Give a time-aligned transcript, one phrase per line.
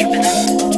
[0.00, 0.69] stupid enough.